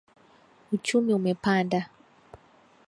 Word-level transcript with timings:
Uchumi 0.71 1.13
umepanda. 1.13 1.79